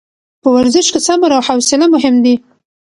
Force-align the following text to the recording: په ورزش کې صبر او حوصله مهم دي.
په 0.41 0.47
ورزش 0.57 0.85
کې 0.93 0.99
صبر 1.07 1.29
او 1.37 1.41
حوصله 1.47 1.85
مهم 1.95 2.15
دي. 2.25 2.35